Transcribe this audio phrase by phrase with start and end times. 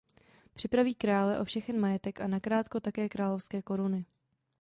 [0.53, 4.05] Připraví krále o všechen majetek a nakrátko také královské koruny.